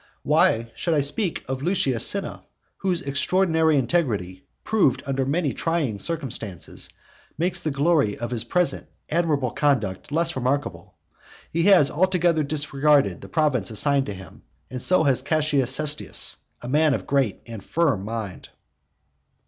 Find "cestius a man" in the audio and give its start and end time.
15.69-16.95